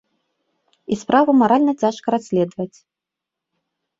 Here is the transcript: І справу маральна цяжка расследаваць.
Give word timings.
І 0.93 0.97
справу 1.01 1.31
маральна 1.41 1.73
цяжка 1.83 2.07
расследаваць. 2.15 2.77